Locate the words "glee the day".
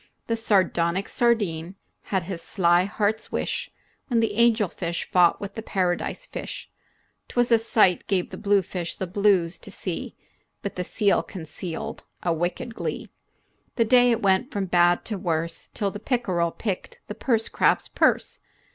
12.73-14.09